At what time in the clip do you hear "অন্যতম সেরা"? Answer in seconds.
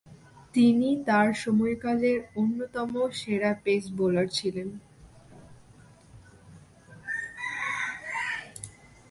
2.35-3.51